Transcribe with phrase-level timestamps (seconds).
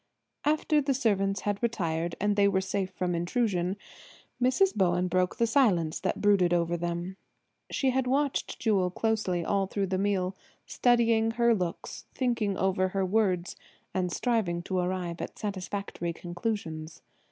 [0.45, 3.77] After the servants had retired and they were safe from intrusion
[4.41, 4.73] Mrs.
[4.73, 7.17] Bowen broke the silence that brooded over them.
[7.69, 10.35] She had watched Jewel closely all through the meal,
[10.65, 13.55] studying her looks, thinking over her words
[13.93, 17.03] and striving to arrive at satisfactory conclusions.